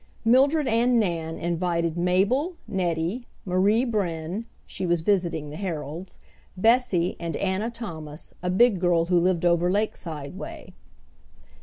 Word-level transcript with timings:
Mildred 0.25 0.67
and 0.67 0.99
Nan 0.99 1.37
invited 1.37 1.95
Mabel, 1.95 2.55
Nettie, 2.67 3.27
Marie 3.45 3.85
Brenn 3.85 4.47
(she 4.65 4.83
was 4.83 5.01
visiting 5.01 5.51
the 5.51 5.57
Herolds), 5.57 6.17
Bessie, 6.57 7.15
and 7.19 7.35
Anna 7.35 7.69
Thomas, 7.69 8.33
a 8.41 8.49
big 8.49 8.79
girl 8.79 9.05
who 9.05 9.19
lived 9.19 9.45
over 9.45 9.69
Lakeside 9.69 10.35
way. 10.35 10.73